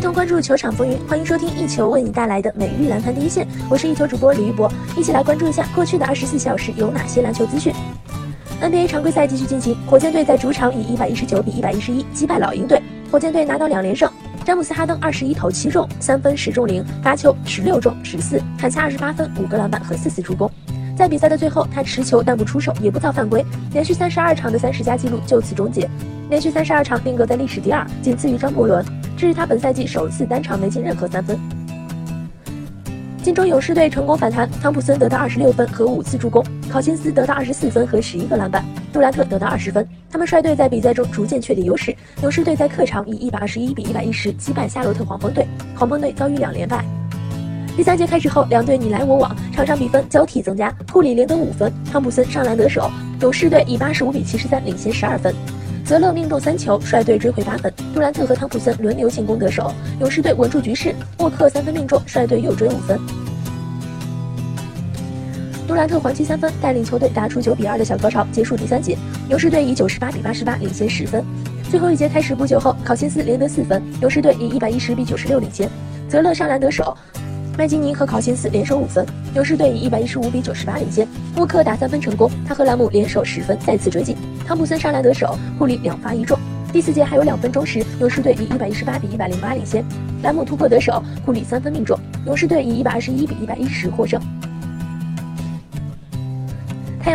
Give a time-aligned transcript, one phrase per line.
[0.00, 3.46] 一同关注球场风云，欢迎收听一球为你带来的每日篮坛第一线。
[3.68, 7.70] 我是一球主播李玉博，一起来关注一下过去的二十四小时有哪些篮球资讯。
[8.62, 12.80] NBA 常规赛继续进行，火箭队在主场以一百一十九比一百一十一击败老鹰队，
[13.12, 14.10] 火箭队拿到两连胜。
[14.42, 20.50] 詹姆斯哈登二十一投七中，三分十中零，罚球十六中十四，砍下二十八分，五个篮板和四次助攻。
[20.96, 23.44] 在比赛的最后，他持球但不出手，也不造犯规，
[23.74, 25.86] 连续三十二场的三十加纪录就此终结，
[26.30, 28.82] 连续三十二场定格在历史第二，仅次于张伯伦。
[29.20, 31.38] 这是他本赛季首次单场没进任何三分。
[33.22, 39.86] 金州勇士队成功反弹，汤普森得到二十六分和五次助攻，考辛斯得到二十四分和十一个篮板，杜兰特得到二十分。
[40.10, 41.94] 他们率队在比赛中逐渐确立优势。
[42.22, 45.46] 勇士队在客场以一百二十一比一百一十击败夏洛特黄蜂队，
[45.76, 46.82] 黄蜂队遭遇两连败。
[47.76, 52.90] 第三节开始后，两队你来我往，场上比分交替增加，库里连得五分，汤普森上篮得手，
[53.20, 55.34] 勇士队以八十五比七十三领先十二分。
[55.90, 57.74] 泽勒命中三球，率队追回八分。
[57.92, 60.94] 杜兰特和汤普森轮流进攻得手，勇士队稳住局势。
[61.18, 62.96] 沃克三分命中，率队又追五分。
[65.66, 68.96] 杜兰特还击三分，带领球队打出九比二的小高潮，结束第三节。
[69.30, 71.24] 勇士队以九十八比八十八领先十分。
[71.68, 75.68] 最后一节开始不久后，考辛斯连得四分，勇士队以一百一十比九十六领先。
[76.08, 76.96] 泽勒上篮得手，
[77.58, 81.06] 麦金尼和考辛斯联手五分，勇士队以一百一十五比九十八领先。
[81.36, 84.16] 沃克打三分成功，他和兰姆联手十分，再次追进。
[84.46, 86.38] 汤普森上篮得手，库里两罚一中。
[86.72, 89.84] 第四节还有两分钟时，勇士队以一百一十八比一百零八领先。
[90.22, 94.20] 兰姆突破得手，库里三分命中，勇士队以一百二十一比一百一十获胜。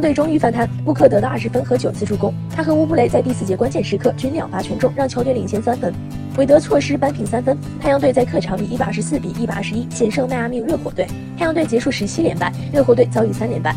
[0.00, 5.92] 队终于反弹，布克得到二十分和九次助攻，他和乌布雷在第四节关键时刻均两罚全中，让球队领先三分。
[6.36, 13.74] 韦德错失扳平三分，太阳队在客场以一百二十四比一百二十一险胜迈阿密热火队，太阳队结束十七连败，热火队遭遇三连败。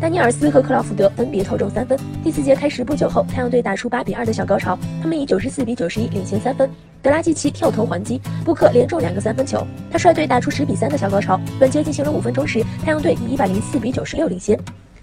[0.00, 1.98] 丹尼尔斯和克劳福德分别投中三分。
[2.22, 6.68] 第四节开始不久后，太阳队打出八比二的小高潮，他们以九十四比九十一领先三分。
[7.00, 11.40] 德拉季奇跳投还击，布克连中两个三分球，他率队打出十比三的小高潮。
[11.60, 14.58] 本节进行了五分钟时，太阳队以一百零四比九十六领先。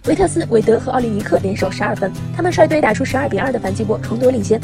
[0.07, 4.59] 维特斯、韦德和奥利尼克联手十二分，他们率队打出十二比二的反击波，重夺领先。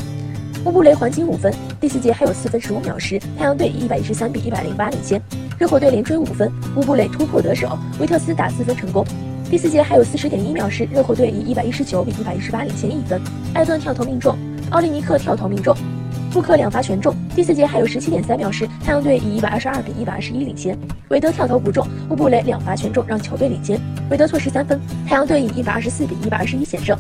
[0.66, 1.54] 乌布雷还击五分。
[1.80, 5.22] 第四节还有四分十五秒时，太阳队以一百一十三比一百零八领先。
[5.60, 9.06] 热火队连追五分，乌布雷突破得手，维特斯打四分成功。
[9.48, 13.22] 第四节还有四十点一秒时，热火队以一百一十九比一百一十八领先一分。
[13.54, 14.36] 艾顿跳投命中，
[14.72, 15.78] 奥利尼克跳投命中，
[16.38, 17.16] 布克两罚全中。
[17.36, 20.78] 第四节还有十七点三秒时，太阳队以一百二十二比一百二十一领先。
[21.10, 23.82] 韦德跳投不中，乌布雷两罚全中，让球队领先。
[24.12, 26.96] 韦德错失三分，太阳队以一百二十四比一百二十一险胜。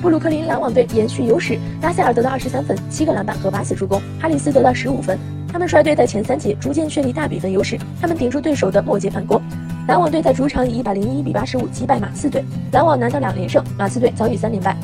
[0.00, 5.18] 布鲁克林篮网队延续优势，拉塞尔得到二十三分、七个篮板和八次助攻，哈里斯得到十五分。
[5.52, 9.42] 他们率队在前三节逐渐确立大比分优势，他们顶住对手的末节反攻。
[9.88, 14.76] 篮网队在主场以一百零一比八十五击败马刺队，篮网拿到两连胜，马刺队遭遇三连败。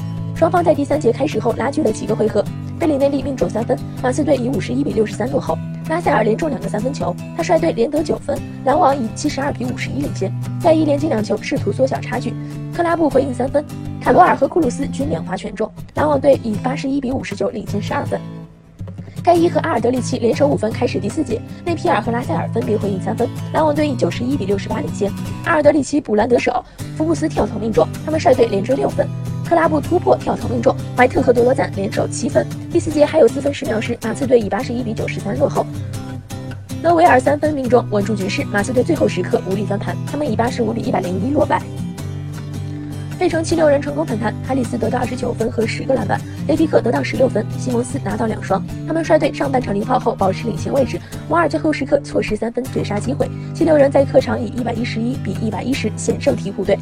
[0.43, 2.45] 双方在第三节开始后拉锯了几个回合，
[2.77, 5.57] 贝里内利命中三分，马刺队以五十一比六十三落后。
[5.89, 10.35] 拉塞尔连中两个三分球，他率队连得九分，篮网以七十二比五十一领先。
[10.61, 12.35] 在一连进两球，试图缩小差距。
[12.75, 13.65] 克拉布回应三分，
[14.01, 18.21] 卡罗尔和库鲁斯均两罚全中，篮网队以八十一比五十九领先十二分。
[19.23, 21.41] 盖伊和阿尔德里奇联手五分，开始第四节。
[21.65, 25.09] 内皮尔和拉塞尔分别回应三分，篮网队以九十一比六十八领先。
[25.45, 26.65] 阿尔德里奇补篮得手，
[26.97, 29.07] 福布斯跳投命中，他们率队连追六分。
[29.49, 32.47] 克拉布突破跳投命中，怀特和德罗赞联手七分。
[32.71, 35.67] 第四节还有四分十秒时，马刺队以八十一比九十三落后。
[36.83, 38.45] 勒维尔三分命中，稳住局势。
[38.47, 41.63] 马刺队最后时刻无力翻盘，他们以八十五比一百零一落败。
[43.19, 48.61] 费城七六人成功反弹，哈里斯得到二十九分和十个篮板，雷迪克得到十六分，西蒙斯拿到两双。
[48.85, 53.31] 他们率队上半场零炮后保持领先位置，瓦尔最后时刻错失三分绝杀机会。
[53.55, 56.77] 七六人在客场以一百一十一比一百一十险胜鹈鹕队。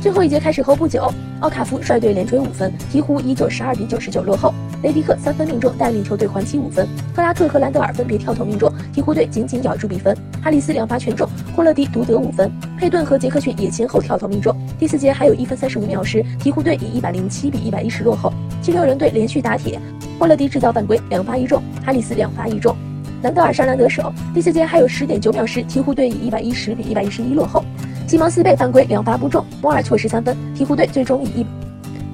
[0.00, 4.54] 最后一节开始后不久，奥卡夫率队连追五分，鹈鹕以九十二比九十九落后。
[4.82, 6.88] 雷迪克三分命中，带领球队还击五分。
[7.14, 10.16] 克拉克和兰德尔分别跳投命中，鹈鹕队紧紧咬住比分。
[10.42, 12.50] 哈里斯两罚全中，霍勒迪独得五分。
[12.78, 14.54] 佩顿和杰克逊也先后跳投命中。
[14.78, 18.32] 第四节还有一分三十五秒时，鹈鹕队以一百零七比一百一十落后。
[18.62, 19.78] 七六人队连续打铁，
[20.18, 22.74] 霍勒迪制造犯规，两罚一中；哈里斯两罚一中，
[23.22, 24.10] 兰德尔上篮得手。
[24.32, 27.62] 第四节还有十点九秒时，鹈鹕队以一百一十比一百一十一落后。
[28.06, 31.46] 西蒙斯被犯规，两罚不中，摩尔错失三分，鹈鹕队最终以一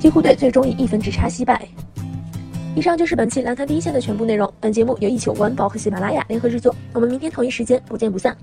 [0.00, 1.68] 鹈鹕队最终以一分之差惜败。
[2.74, 4.50] 以上就是本期篮坛第一线的全部内容。
[4.58, 6.74] 本节目由一九晚报和喜马拉雅联合制作。
[6.94, 8.34] 我们明天同一时间不见不散。